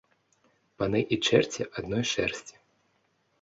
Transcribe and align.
Паны 0.81 1.01
і 1.17 1.19
чэрці 1.27 1.67
адной 1.77 2.03
шэрсці 2.13 2.55